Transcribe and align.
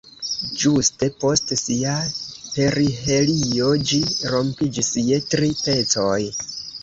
Ĝuste 0.59 1.07
post 1.23 1.51
sia 1.63 1.91
perihelio 2.55 3.69
ĝi 3.91 4.01
rompiĝis 4.33 4.91
je 5.11 5.23
tri 5.35 5.51
pecoj. 5.61 6.19